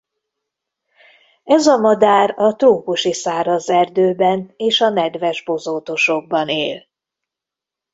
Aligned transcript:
Ez 1.43 1.67
a 1.67 1.77
madár 1.77 2.33
a 2.37 2.55
trópusi 2.55 3.13
száraz 3.13 3.69
erdőben 3.69 4.53
és 4.57 4.81
a 4.81 4.89
nedves 4.89 5.43
bozótosokban 5.43 6.47
él. 6.49 6.87